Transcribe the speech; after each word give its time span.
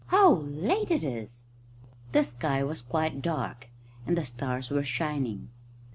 "How 0.07 0.33
late 0.33 0.89
it 0.89 1.03
is!" 1.03 1.45
The 2.11 2.23
sky 2.23 2.63
was 2.63 2.81
quite 2.81 3.21
dark, 3.21 3.67
and 4.07 4.17
the 4.17 4.25
stars 4.25 4.71
were 4.71 4.83
shining. 4.83 5.49